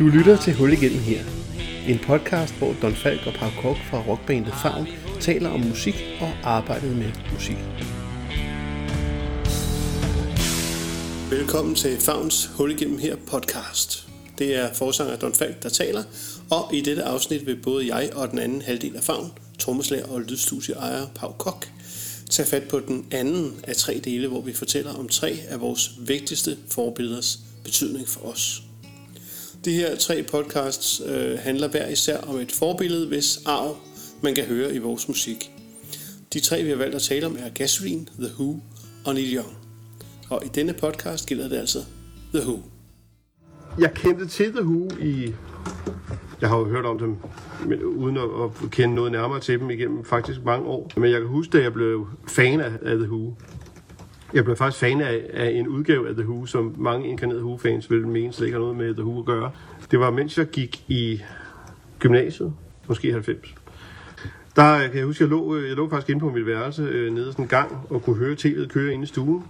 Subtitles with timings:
[0.00, 1.24] Du lytter til Hul igennem her.
[1.88, 4.86] En podcast, hvor Don Falk og Pau Kok fra rockbandet Favn
[5.20, 7.56] taler om musik og arbejdet med musik.
[11.30, 14.08] Velkommen til Favns Hul igennem her podcast.
[14.38, 16.02] Det er forsanger Don Falk, der taler,
[16.50, 20.20] og i dette afsnit vil både jeg og den anden halvdel af Favn, trommeslager og
[20.20, 21.68] lydstudieejer Pau Kok,
[22.30, 25.90] tage fat på den anden af tre dele, hvor vi fortæller om tre af vores
[25.98, 28.62] vigtigste forbilleders betydning for os.
[29.64, 33.76] De her tre podcasts øh, handler hver især om et forbillede, hvis arv
[34.22, 35.50] man kan høre i vores musik.
[36.32, 38.60] De tre, vi har valgt at tale om, er Gasoline, The Who
[39.06, 39.56] og Neil Young.
[40.30, 41.78] Og i denne podcast gælder det altså
[42.34, 42.58] The Who.
[43.78, 45.34] Jeg kendte til The Who i...
[46.40, 47.16] Jeg har jo hørt om dem,
[47.66, 48.22] men uden at,
[48.64, 50.92] at kende noget nærmere til dem igennem faktisk mange år.
[50.96, 53.34] Men jeg kan huske, da jeg blev fan af, af The Who.
[54.34, 57.90] Jeg blev faktisk fan af, af en udgave af The Who, som mange inkarnerede Who-fans
[57.90, 59.50] ville mene slet ikke har noget med The Who at gøre.
[59.90, 61.22] Det var, mens jeg gik i
[61.98, 62.52] gymnasiet,
[62.88, 63.54] måske 90.
[64.56, 67.28] Der kan jeg huske, jeg lå, jeg lå faktisk inde på mit værelse øh, nede
[67.28, 69.44] i sådan en gang og kunne høre tv'et køre inde i stuen.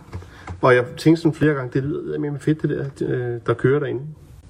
[0.60, 3.80] Og jeg tænkte sådan flere gange, det lyder mere fedt det der, øh, der kører
[3.80, 4.02] derinde.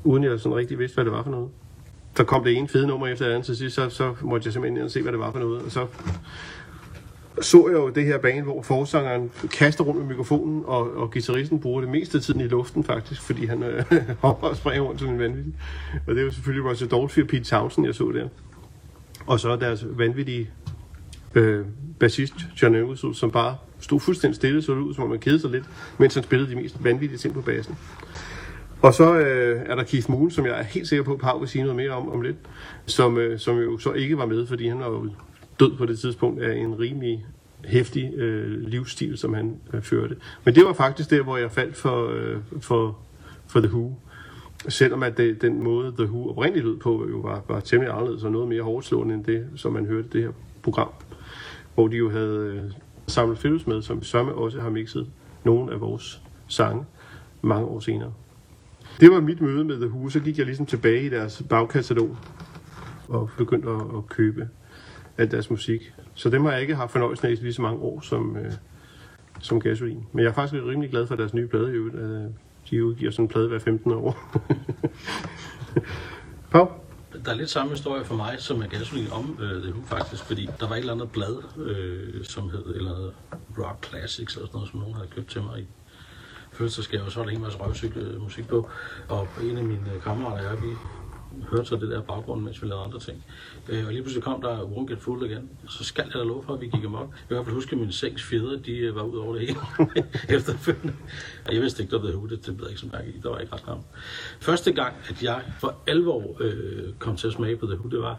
[0.04, 1.48] Uden jeg sådan rigtig vidste, hvad det var for noget.
[2.16, 4.52] Så kom det ene fede nummer efter det andet til sidst, så, så måtte jeg
[4.52, 5.62] simpelthen ind og se, hvad det var for noget.
[5.62, 5.86] Og så
[7.40, 11.60] så jeg jo det her bane, hvor forsangeren kaster rundt med mikrofonen, og, og guitaristen
[11.60, 13.84] bruger det meste af tiden i luften faktisk, fordi han øh,
[14.22, 15.54] hopper og springer rundt som en vanvittig.
[16.06, 18.28] Og det var selvfølgelig Roger Dolphy og Pete Townsend, jeg så der.
[19.26, 20.50] Og så deres vanvittige
[21.34, 21.64] øh,
[21.98, 25.40] bassist, John Engelsud, som bare stod fuldstændig stille, så det ud, som om man kedede
[25.40, 25.64] sig lidt,
[25.98, 27.76] mens han spillede de mest vanvittige ting på bassen.
[28.82, 31.38] Og så øh, er der Keith Moon, som jeg er helt sikker på, at Pau
[31.38, 32.36] vil sige noget mere om om lidt,
[32.86, 35.10] som, øh, som jo så ikke var med, fordi han var jo
[35.60, 37.26] død på det tidspunkt af en rimelig
[37.64, 40.16] hæftig øh, livsstil, som han øh, førte.
[40.44, 42.98] Men det var faktisk der, hvor jeg faldt for, øh, for,
[43.46, 43.94] for The Who.
[44.68, 48.24] Selvom at det, den måde, The Who oprindeligt lød på, jo var, var temmelig anderledes
[48.24, 50.30] og noget mere hårdslående end det, som man hørte det her
[50.62, 50.88] program.
[51.74, 52.62] Hvor de jo havde øh,
[53.06, 55.06] samlet Phillips med, som sørme også har mixet
[55.44, 56.84] nogle af vores sange
[57.42, 58.12] mange år senere.
[59.00, 62.16] Det var mit møde med The Who, så gik jeg ligesom tilbage i deres bagkatalog
[63.08, 64.48] og begyndte at, at købe
[65.20, 65.92] af deres musik.
[66.14, 68.52] Så dem har jeg ikke haft fornøjelsen af i lige så mange år som, øh,
[69.40, 70.02] som Gasoline.
[70.12, 71.70] Men jeg er faktisk rimelig glad for deres nye plade.
[71.70, 71.86] Jo.
[71.86, 72.30] Øh,
[72.70, 74.18] de udgiver sådan en plade hver 15 år.
[76.52, 76.68] Pau?
[77.24, 80.24] Der er lidt samme historie for mig, som er gasolin om øh, The Who faktisk,
[80.24, 83.10] fordi der var et eller andet blad, øh, som hed eller
[83.58, 85.66] Rock Classics eller sådan noget, som nogen havde købt til mig i
[86.52, 88.68] fødselsdagsgave, og så var der en masse røvcykel øh, musik på.
[89.08, 90.76] Og en af mine kammerater og jeg, vi
[91.50, 93.24] hørte så det der baggrund, mens vi lavede andre ting.
[93.68, 95.50] Øh, og lige pludselig kom der Won't Get Full igen.
[95.68, 97.08] Så skal jeg da love for, at vi gik amok.
[97.10, 99.34] Jeg kan i hvert fald huske, at mine seks fjeder, de øh, var ud over
[99.34, 99.60] det hele
[100.36, 100.94] efterfølgende.
[101.46, 103.20] Og jeg vidste ikke, der blev det det blev ikke så mærke i.
[103.22, 103.84] Der var ikke ret gammel.
[104.40, 108.00] Første gang, at jeg for alvor øh, kom til at smage på The Hood, det
[108.00, 108.18] var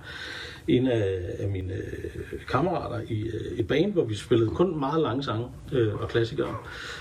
[0.68, 5.02] en af, af mine øh, kammerater i øh, et band, hvor vi spillede kun meget
[5.02, 6.56] lange sange øh, og klassikere.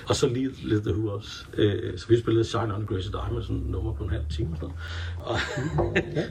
[0.09, 1.45] Og så lige lidt The Who også.
[1.57, 4.49] Øh, så vi spillede Shine on Grace Diamond, sådan en nummer på en halv time
[4.53, 4.75] og sådan
[5.27, 5.43] noget.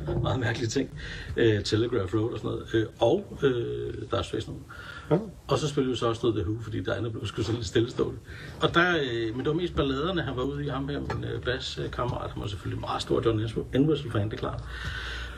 [0.08, 0.90] Og meget mærkelige ting.
[1.38, 2.66] Øh, Telegraph Road og sådan noget.
[2.74, 4.64] Øh, og øh, der er Space nummer.
[5.12, 5.18] Ja.
[5.48, 7.52] Og så spillede vi så også noget The Who, fordi der andet blev sgu så
[7.52, 8.20] lidt stillestående.
[8.62, 11.24] Og der, øh, men det var mest balladerne, han var ude i ham her, min
[11.24, 12.32] øh, baskammerat.
[12.32, 13.40] Han var selvfølgelig meget stor John
[13.74, 14.64] Entwistle-fan, det er klart.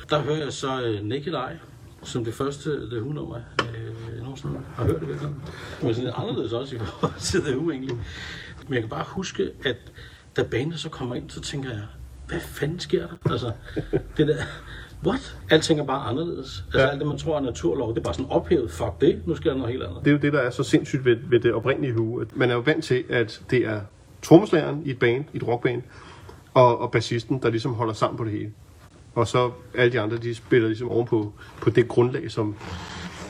[0.09, 1.59] Der hører jeg så øh, Naked Eye,
[2.03, 5.29] som det første The Who-nummer, øh, nogensinde har hørt det virkelig.
[5.81, 7.97] Men sådan lidt anderledes også i forhold til The Who egentlig.
[8.67, 9.78] Men jeg kan bare huske, at
[10.38, 11.81] da bandet så kommer ind, så tænker jeg,
[12.28, 13.31] hvad fanden sker der?
[13.31, 13.51] Altså,
[14.17, 14.35] det der,
[15.06, 15.38] what?
[15.50, 16.63] Alting er bare anderledes.
[16.66, 16.88] Altså ja.
[16.88, 18.72] alt det, man tror er naturlov, det er bare sådan ophævet.
[18.72, 20.00] Fuck det, nu sker der noget helt andet.
[20.00, 22.23] Det er jo det, der er så sindssygt ved, ved det oprindelige Who.
[22.34, 23.81] Man er jo vant til, at det er
[24.22, 25.81] trommeslageren i et band, i et rockband,
[26.53, 28.51] og, og bassisten, der ligesom holder sammen på det hele.
[29.13, 32.55] Og så alle de andre, de spiller ligesom ovenpå på det grundlag, som,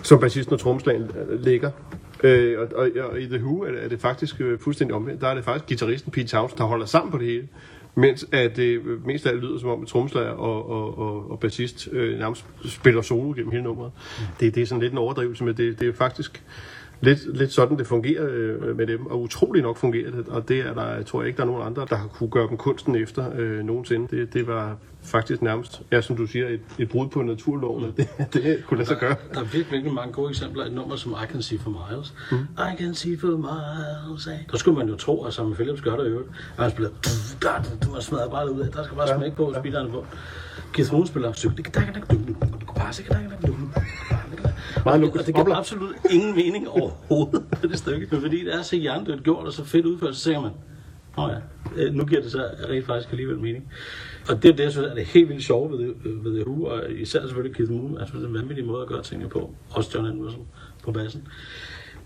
[0.04, 1.72] som bassisten og trommeslageren øh, ligger.
[2.24, 5.22] Øh, og, og, og, i The Who er det, er det faktisk øh, fuldstændig omvendt.
[5.22, 7.48] Der er det faktisk gitarristen Pete Townsend, der holder sammen på det hele.
[7.95, 11.31] Mens at det øh, mest af alt lyder som om, at tromslager og, og, og,
[11.31, 13.92] og bassist øh, nærmest spiller solo gennem hele nummeret.
[14.39, 16.44] Det, det er sådan lidt en overdrivelse, men det, det er faktisk
[17.01, 20.59] lidt, lidt sådan, det fungerer øh, med dem, og utrolig nok fungerer det, og det
[20.59, 22.95] er der, jeg tror ikke, der er nogen andre, der har kunne gøre dem kunsten
[22.95, 24.18] efter øh, nogensinde.
[24.18, 27.92] Det, det var faktisk nærmest, ja, som du siger, et, et brud på naturloven, mm.
[27.92, 29.15] det, det kunne lade sig gøre.
[29.33, 30.65] Der, er virkelig, virkelig mange gode eksempler.
[30.65, 32.13] Et nummer som I Can See For Miles.
[32.31, 32.38] Mm.
[32.38, 34.27] I Can See For Miles.
[34.51, 36.30] Der skulle man jo tro, at Samuel Phillips gør det i øvrigt.
[36.57, 36.92] Og han spiller,
[37.83, 39.18] du har smadret bare ud af, der skal bare ja.
[39.18, 39.59] smække på, ja.
[39.59, 40.06] speederne på.
[40.74, 41.71] Keith Moon spiller, du kan
[42.75, 42.94] bare
[44.86, 48.08] meget og det giver absolut ingen mening overhovedet på det stykke.
[48.12, 50.52] Men fordi det er så hjernedødt gjort og så fedt udført, så tænker man,
[51.18, 51.36] Nå ja,
[51.76, 53.72] Øh, nu giver det så rent faktisk alligevel mening.
[54.30, 55.94] Og det er det, jeg synes er det helt vildt sjove ved,
[56.24, 57.98] ved The Who, og især selvfølgelig Keith Moon.
[57.98, 59.56] Altså, det er en vanvittig måde at gøre tingene på.
[59.70, 60.48] Også John Anderson
[60.84, 61.28] på bassen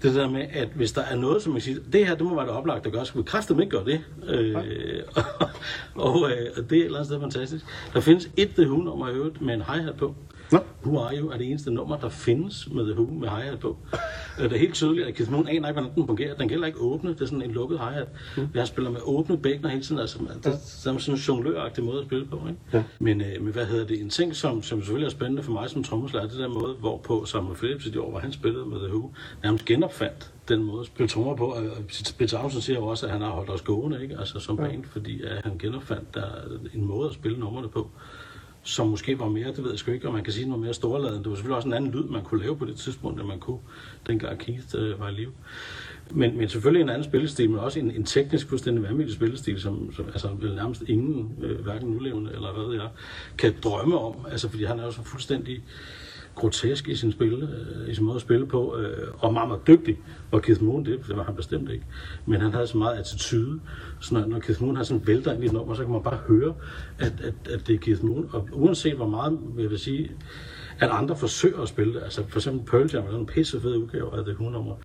[0.05, 2.35] det der med, at hvis der er noget, som man siger, det her, det må
[2.35, 4.01] være det oplagt at gøre, så vi kræfter ikke gøre det.
[4.27, 4.55] Øh,
[5.15, 5.23] og,
[6.05, 7.65] og, øh, og, det er et eller andet sted fantastisk.
[7.93, 10.15] Der findes et The Who-nummer i øvrigt med en hi-hat på.
[10.51, 10.59] Nå.
[10.85, 13.77] Who Are You er det eneste nummer, der findes med The Who med hi-hat på.
[14.39, 16.29] Øh, det er helt tydeligt, at Keith Moon aner ikke, hvordan den fungerer.
[16.29, 17.09] Den kan heller ikke åbne.
[17.09, 18.07] Det er sådan en lukket hi-hat.
[18.37, 18.47] Mm.
[18.53, 20.01] Jeg spiller med åbne bækkener hele tiden.
[20.01, 20.57] Altså, det er
[20.97, 22.41] sådan en jongløragtig måde at spille på.
[22.47, 22.59] Ikke?
[22.73, 22.83] Ja.
[22.99, 24.01] Men, øh, men hvad hedder det?
[24.01, 27.25] En ting, som, som selvfølgelig er spændende for mig som trommeslager, det der måde, hvorpå
[27.25, 29.11] Samuel Phillips i de år, hvor han spillede med The Who,
[29.43, 31.45] nærmest genopfandt den måde at spille trommer på.
[31.45, 31.63] Og
[32.17, 34.17] Peter Townsend siger jo også, at han har holdt os gående, ikke?
[34.19, 36.27] Altså som band, fordi at han genopfandt der
[36.73, 37.89] en måde at spille numrene på
[38.65, 40.73] som måske var mere, det ved jeg sgu ikke, og man kan sige noget mere
[40.73, 41.23] storladen.
[41.23, 43.39] Det var selvfølgelig også en anden lyd, man kunne lave på det tidspunkt, end man
[43.39, 43.59] kunne,
[44.07, 45.31] dengang Keith øh, var i live.
[46.11, 49.93] Men, men selvfølgelig en anden spillestil, men også en, en teknisk fuldstændig vanvittig spillestil, som,
[49.93, 52.89] som altså nærmest ingen, øh, hverken nulevende eller hvad jeg,
[53.37, 54.15] kan drømme om.
[54.31, 55.63] Altså fordi han er jo så fuldstændig
[56.35, 59.67] grotesk i sin, spil, øh, i sin måde at spille på, øh, og meget, meget
[59.67, 59.99] dygtig.
[60.31, 61.85] Og Keith Moon, det, det var han bestemt ikke.
[62.25, 63.59] Men han havde så meget attitude,
[63.99, 66.03] så når, når Keith Moon har sådan vælter ind i et nummer, så kan man
[66.03, 66.53] bare høre,
[66.99, 68.29] at, at, at det er Keith Moon.
[68.33, 70.11] Og uanset hvor meget, vil jeg sige,
[70.79, 72.03] at andre forsøger at spille det.
[72.03, 74.75] Altså for eksempel Pearl Jam er en pisse fed udgave af det nummer.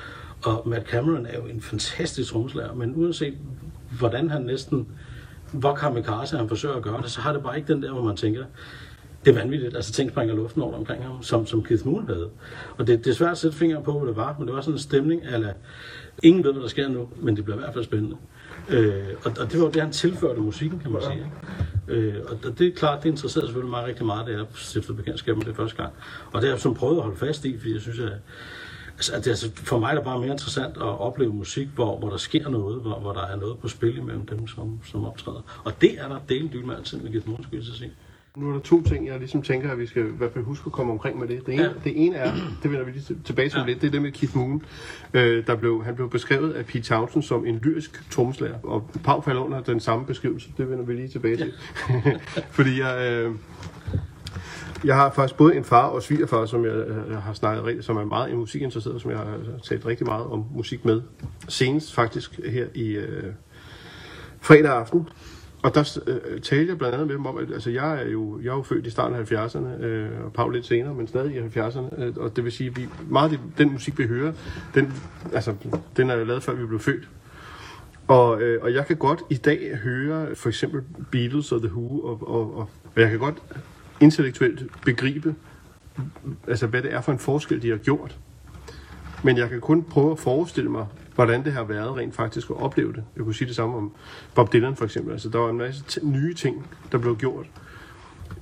[0.44, 3.34] Og Matt Cameron er jo en fantastisk tromslærer, men uanset
[3.98, 4.88] hvordan han næsten,
[5.52, 8.04] hvor kamikaze han forsøger at gøre det, så har det bare ikke den der, hvor
[8.04, 8.44] man tænker,
[9.24, 9.76] det er vanvittigt.
[9.76, 12.30] Altså ting springer luften over omkring ham, som, som Keith Moon havde.
[12.78, 14.60] Og det, det er svært at sætte fingre på, hvad det var, men det var
[14.60, 15.56] sådan en stemning, at
[16.22, 18.16] ingen ved, hvad der sker nu, men det bliver i hvert fald spændende.
[18.68, 21.26] Øh, og, og det var det, han tilførte musikken, kan man sige.
[21.88, 25.36] Øh, og det er klart, det interesserede selvfølgelig mig rigtig meget, da jeg stiftede bekendtskab
[25.36, 25.92] med det første gang.
[26.32, 28.12] Og det har jeg som prøvet at holde fast i, fordi jeg synes, at
[29.00, 32.10] Altså, det er, for mig er det bare mere interessant at opleve musik, hvor, hvor
[32.10, 35.60] der sker noget, hvor, hvor der er noget på spil imellem dem, som, som optræder.
[35.64, 37.92] Og det er der delen dybt med altid med Git Moon, skulle jeg sige.
[38.36, 40.62] Nu er der to ting, jeg ligesom tænker, at vi skal i hvert fald huske
[40.66, 41.46] at komme omkring med det.
[41.46, 41.70] Det ene, ja.
[41.84, 42.32] det ene er,
[42.62, 43.66] det vender vi lige tilbage til ja.
[43.66, 44.62] lidt, det er det med Keith Moon.
[45.14, 49.20] Øh, der blev, han blev beskrevet af Pete Townsend som en lyrisk trommeslager, og Pau
[49.20, 50.48] falder under den samme beskrivelse.
[50.56, 51.52] Det vender vi lige tilbage til.
[51.88, 52.12] Ja.
[52.56, 53.12] Fordi jeg...
[53.12, 53.34] Øh,
[54.84, 56.74] jeg har faktisk både en far og svigerfar, som jeg,
[57.10, 60.44] jeg har snakket rigtig, som er meget musikinteresseret, som jeg har talt rigtig meget om
[60.54, 61.02] musik med.
[61.48, 63.32] Senest faktisk her i øh,
[64.40, 65.08] fredag aften,
[65.62, 68.40] og der øh, talte jeg blandt andet med dem om, at altså, jeg, er jo,
[68.42, 71.36] jeg er jo født i starten af 70'erne, øh, og Paul lidt senere, men stadig
[71.36, 72.02] i 70'erne.
[72.02, 74.32] Øh, og det vil sige, at vi, meget af den musik, vi hører,
[74.74, 74.92] den,
[75.32, 75.54] altså,
[75.96, 77.08] den er jo lavet før vi blev født.
[78.08, 82.00] Og, øh, og jeg kan godt i dag høre for eksempel Beatles og The Who,
[82.00, 83.42] og, og, og, og jeg kan godt
[84.00, 85.34] intellektuelt begribe,
[86.48, 88.18] altså, hvad det er for en forskel, de har gjort.
[89.24, 92.56] Men jeg kan kun prøve at forestille mig, hvordan det har været rent faktisk at
[92.56, 93.04] opleve det.
[93.16, 93.92] Jeg kunne sige det samme om
[94.34, 95.12] Bob Dylan for eksempel.
[95.12, 97.46] Altså, der var en masse t- nye ting, der blev gjort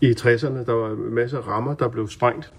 [0.01, 0.65] i 60'erne.
[0.67, 2.53] Der var en masse rammer, der blev sprængt.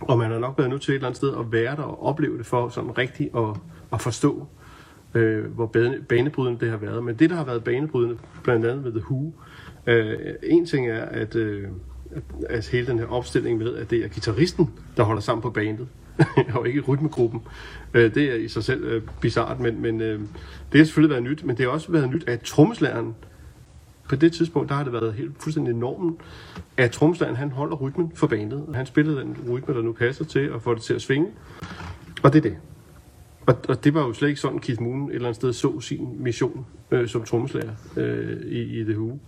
[0.00, 2.06] Og man har nok været nødt til et eller andet sted at være der og
[2.06, 3.56] opleve det for sådan rigtigt at,
[3.92, 4.46] at forstå,
[5.14, 5.66] øh, hvor
[6.08, 7.04] banebrydende det har været.
[7.04, 9.32] Men det, der har været banebrydende, blandt andet ved The Who,
[9.86, 11.68] øh, en ting er, at, øh,
[12.10, 15.50] at, at hele den her opstilling med, at det er gitarristen, der holder sammen på
[15.50, 15.88] bandet.
[16.54, 17.42] og ikke rytmegruppen.
[17.94, 20.20] Øh, det er i sig selv øh, bizart, men, men øh,
[20.72, 23.14] det har selvfølgelig været nyt, men det har også været nyt, at trommeslæren
[24.08, 26.16] på det tidspunkt, der har det været helt fuldstændig normen,
[26.76, 28.64] at trommeslageren, han holder rytmen for bandet.
[28.74, 31.28] Han spiller den rytme, der nu passer til, og får det til at svinge.
[32.22, 32.56] Og det er det.
[33.46, 35.80] Og, og det var jo slet ikke sådan, Keith Moon et eller andet sted så
[35.80, 39.18] sin mission øh, som trommeslager øh, i, i The Who.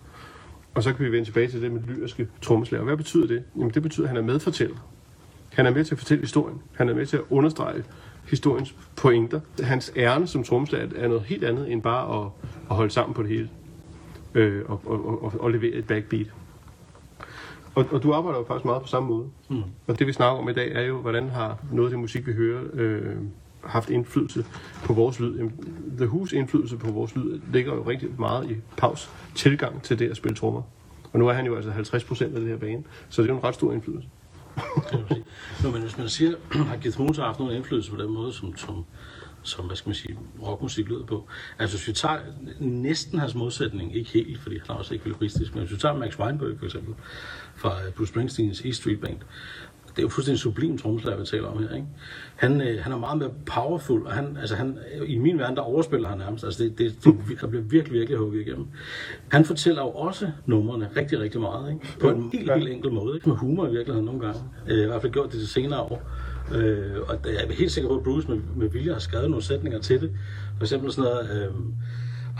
[0.75, 2.85] Og så kan vi vende tilbage til det med lyriske trommeslager.
[2.85, 3.43] Hvad betyder det?
[3.57, 4.88] Jamen det betyder, at han er medfortæller.
[5.53, 6.63] Han er med til at fortælle historien.
[6.77, 7.85] Han er med til at understrege
[8.29, 9.41] historiens pointer.
[9.63, 12.31] Hans ærne som trommeslager er noget helt andet end bare at,
[12.71, 13.49] at holde sammen på det hele
[14.35, 16.33] øh, og, og, og, og levere et backbeat.
[17.75, 19.27] Og, og du arbejder jo faktisk meget på samme måde.
[19.49, 19.63] Mm.
[19.87, 22.27] Og det vi snakker om i dag er jo, hvordan har noget af det musik,
[22.27, 23.17] vi hører, øh,
[23.65, 24.45] haft indflydelse
[24.85, 25.51] på vores lyd.
[25.97, 30.11] The Who's indflydelse på vores lyd ligger jo rigtig meget i Paus tilgang til det
[30.11, 30.63] at spille trommer.
[31.13, 33.33] Og nu er han jo altså 50 procent af det her bane, så det er
[33.33, 34.09] jo en ret stor indflydelse.
[35.63, 36.35] Nå, men hvis man siger,
[36.73, 38.85] at Keith Moon har haft nogen indflydelse på den måde, som, som,
[39.43, 41.29] som hvad skal man sige, rockmusik lyder på.
[41.59, 42.19] Altså hvis vi tager
[42.61, 45.17] næsten hans modsætning, ikke helt, fordi han er også ikke men
[45.53, 46.95] hvis vi tager Max Weinberg for eksempel,
[47.57, 49.19] fra øh, Bruce Springsteens E Street Band,
[49.99, 51.75] det er jo fuldstændig sublim trommeslager, vi taler om her.
[51.75, 51.87] Ikke?
[52.37, 55.63] Han, øh, han er meget mere powerful, og han, altså han, i min verden, der
[55.63, 56.45] overspiller han nærmest.
[56.45, 58.67] Altså det, det, det, der bliver virkelig, virkelig hugget igennem.
[59.29, 61.73] Han fortæller jo også numrene rigtig, rigtig meget.
[61.73, 61.99] Ikke?
[62.01, 63.15] På en helt, helt enkel måde.
[63.15, 63.29] Ikke?
[63.29, 64.41] Med humor i virkeligheden nogle gange.
[64.69, 66.03] Øh, I hvert fald gjort det til senere år.
[66.55, 69.45] Øh, og jeg er helt sikker på, at Bruce med, med vilje har skrevet nogle
[69.45, 70.11] sætninger til det.
[70.57, 71.49] For eksempel sådan noget...
[71.49, 71.55] Øh,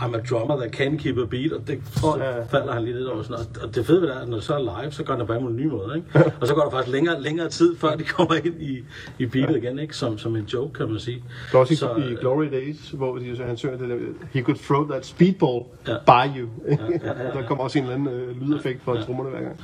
[0.01, 2.43] I'm a drummer that can keep a beat, og det ja, ja.
[2.43, 3.45] falder han lige lidt over sådan.
[3.63, 5.19] Og det fede ved det er, at når det så er live, så gør han
[5.19, 6.31] det bare på en ny måde, ikke?
[6.41, 8.83] Og så går der faktisk længere, længere tid, før de kommer ind i,
[9.19, 9.95] i beatet igen, ikke?
[9.97, 11.23] Som, som en joke, kan man sige.
[11.51, 13.95] Der er også Så, i, i Glory Days, hvor de, så han synger det der,
[14.31, 15.95] he could throw that speedball Ja.
[16.05, 16.49] by you.
[16.67, 17.31] ja, ja, ja.
[17.39, 19.59] der kommer også en eller anden øh, lydeffekt fra trommerne hver gang.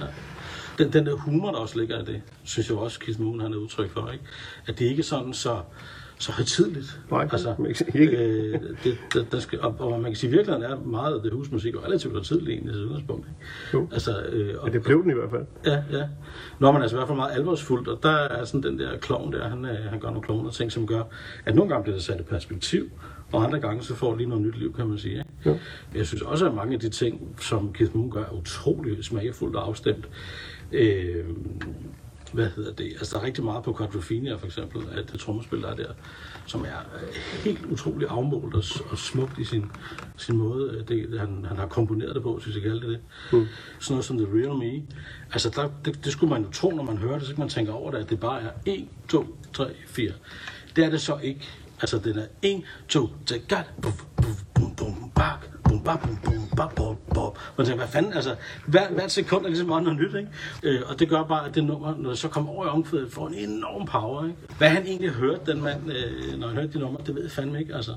[0.78, 3.54] Den, den der humor, der også ligger i det, synes jeg også, Keith Moon han
[3.54, 4.24] er udtryk for, ikke?
[4.68, 5.58] At det ikke er sådan så,
[6.20, 7.02] så højtidligt.
[7.12, 8.18] Nej, altså, man kan sige, ikke.
[8.18, 11.22] Øh, det, det, der skal, og, og, man kan sige, at virkeligheden er meget af
[11.22, 13.28] det husmusik, og relativt højtidligt egentlig i udgangspunkt.
[13.74, 13.88] Jo.
[13.92, 15.46] Altså, øh, og, Ja, det blev den i hvert fald.
[15.66, 16.08] Ja, ja.
[16.60, 19.34] Nå, men altså i hvert fald meget alvorsfuldt, og der er sådan den der klovn
[19.34, 21.04] der, han, øh, han gør nogle klovne ting, som gør,
[21.46, 22.90] at nogle gange bliver det sat i perspektiv,
[23.32, 25.14] og andre gange så får det lige noget nyt liv, kan man sige.
[25.14, 25.26] Ikke?
[25.46, 25.58] Jo.
[25.96, 29.56] Jeg synes også, at mange af de ting, som Keith Moon gør, er utrolig smagfuldt
[29.56, 30.10] og afstemt.
[30.72, 31.26] Øh,
[32.34, 32.86] hvad hedder det?
[32.94, 35.94] Altså, der er rigtig meget på Quadrophenia, for eksempel, at det trommespil, der er der,
[36.46, 39.72] som er øh, helt utrolig afmålt og, og smukt i sin,
[40.18, 40.72] sin måde.
[40.72, 43.00] øh, Det, han, han har komponeret det på, hvis jeg kalde det det.
[43.34, 43.46] Mm.
[43.80, 44.84] Sådan noget som The Real Me.
[45.34, 47.50] Altså, der, det, det skulle man jo tro, når man hører det, så kan man
[47.50, 50.12] tænke over det, at det bare er 1, 2, 3, 4.
[50.76, 51.42] Det er det så ikke.
[51.82, 53.92] Altså, den er 1, 2, 3, gat, bum,
[54.56, 55.50] bum, bum, bak,
[55.86, 57.32] bak, bum, bak, bum, bum.
[57.58, 60.30] Man tænker, hvad fanden, altså, hver, hvert sekund er ligesom meget noget nyt, ikke?
[60.64, 63.12] Øh, og det gør bare, at det nummer, når det så kommer over i omkvædet,
[63.12, 64.38] får en enorm power, ikke?
[64.58, 67.32] Hvad han egentlig hørte, den mand, øh, når han hørte de numre, det ved jeg
[67.32, 67.92] fandme ikke, altså.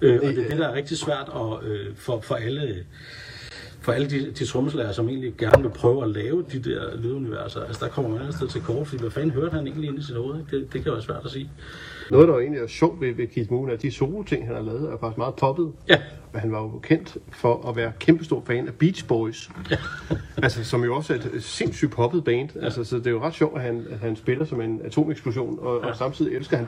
[0.00, 2.84] Øh, og det er det, der er rigtig svært at, øh, for, for alle
[3.80, 7.60] for alle de, de trommeslager, som egentlig gerne vil prøve at lave de der lyduniverser,
[7.64, 9.98] altså der kommer man et sted til kort, fordi hvad fanden hørte han egentlig ind
[9.98, 10.40] i sit hoved?
[10.40, 10.56] ikke?
[10.56, 11.50] Det, det kan være svært at sige.
[12.10, 14.54] Noget, der jo egentlig er sjovt ved, ved Keith Moon, er, at de solo-ting, han
[14.54, 15.72] har lavet, er faktisk meget poppet.
[15.88, 16.00] Ja.
[16.32, 19.50] Og han var jo kendt for at være kæmpestor fan af Beach Boys.
[20.42, 22.48] altså, som jo også er et sindssygt poppet band.
[22.62, 25.58] Altså, så det er jo ret sjovt, at han, at han spiller som en atomeksplosion,
[25.60, 26.66] og, og samtidig elsker han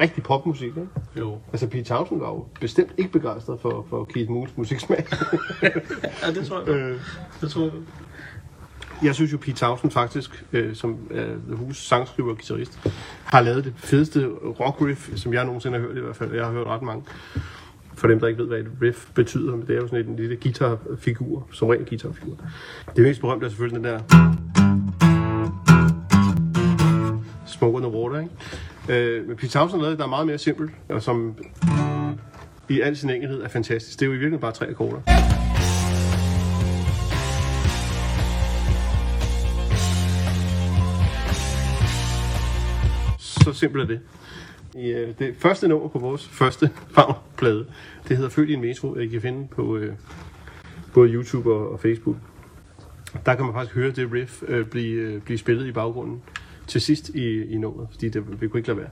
[0.00, 0.66] rigtig popmusik.
[0.66, 0.88] Ikke?
[1.18, 1.38] Jo.
[1.52, 5.06] Altså, Pete Townsend var jo bestemt ikke begejstret for, for Keith Moons musiksmag.
[6.22, 6.68] Ja, det tror jeg.
[6.68, 7.00] Øh.
[7.40, 7.72] Det tror jeg.
[9.02, 12.78] Jeg synes jo, Pete Townsend faktisk, øh, som øh, The Who's sangskriver og guitarist,
[13.24, 14.26] har lavet det fedeste
[14.60, 16.34] rock riff, som jeg nogensinde har hørt i hvert fald.
[16.34, 17.04] Jeg har hørt ret mange.
[17.94, 20.16] For dem, der ikke ved, hvad et riff betyder, men det er jo sådan en
[20.16, 22.36] lille guitarfigur, som ren guitarfigur.
[22.96, 24.00] Det mest berømte er selvfølgelig den der...
[27.46, 28.32] Smoke on the Water, ikke?
[28.88, 31.36] Øh, men Pete Townsend lavede det, der er meget mere simpelt, og som
[32.68, 34.00] i al sin enkelhed er fantastisk.
[34.00, 35.00] Det er jo i virkeligheden bare tre akkorder.
[43.18, 44.00] Så simpelt er det.
[44.74, 47.66] I, øh, det første nummer på vores første farmplade,
[48.08, 48.96] det hedder Følg i en metro.
[48.96, 49.94] I kan finde på øh,
[50.94, 52.16] både YouTube og, og Facebook.
[53.26, 56.22] Der kan man faktisk høre det riff øh, blive, øh, blive spillet i baggrunden
[56.66, 58.90] til sidst i, i nummeret, fordi det, vi kunne ikke lade være.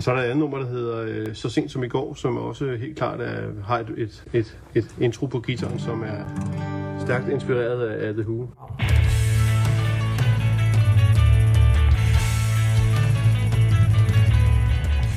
[0.00, 2.36] Så er der et andet nummer, der hedder øh, Så sent som i går, som
[2.36, 6.24] også helt klart er, har et, et, et, et intro på guitaren, som er
[7.00, 8.46] stærkt inspireret af, af The Who.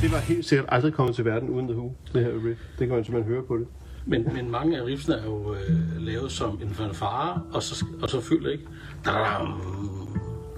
[0.02, 2.62] Det var helt sikkert aldrig kommet til verden uden The Who, det her riff.
[2.80, 3.68] Det kan man simpelthen høre på det.
[4.06, 8.10] Men, men mange af riffsene er jo øh, lavet som en fanfare, og så, og
[8.10, 8.64] så fylder ikke.
[9.06, 9.62] Dadam,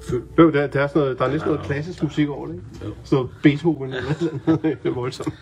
[0.09, 0.23] fyld.
[0.37, 2.65] Jo, der, der, er, sådan noget, der er næsten noget klassisk musik over det, ikke?
[2.85, 2.93] Jo.
[3.03, 4.13] Sådan noget Beethoven eller
[4.47, 4.61] noget.
[4.63, 5.33] Det er voldsomt.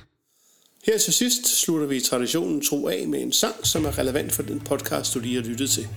[0.85, 4.43] Her til sidst slutter vi traditionen tro af med en sang, som er relevant for
[4.43, 5.87] den podcast, du lige har lyttet til.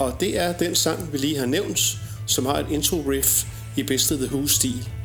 [0.00, 1.78] Og det er den sang, vi lige har nævnt,
[2.26, 4.97] som har et intro-riff i bedste The Who-stil.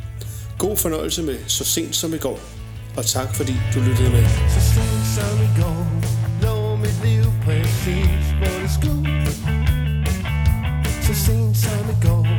[0.64, 2.40] God fornøjelse med Så sent som i går,
[2.98, 4.26] og tak fordi du lyttede med.
[4.56, 5.84] Så sent som i går
[6.44, 9.26] lå mit liv præcis, hvor det skulle
[11.02, 12.33] Så sent som i går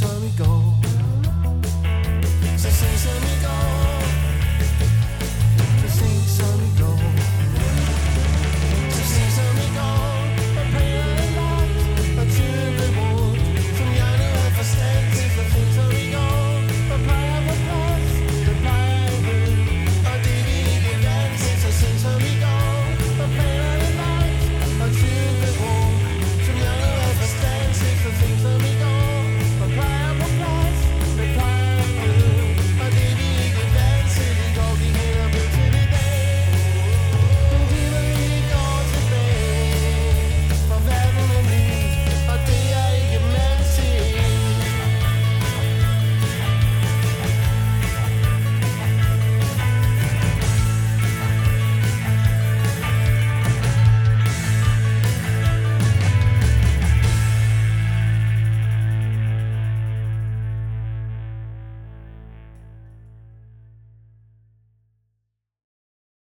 [0.00, 0.59] time we go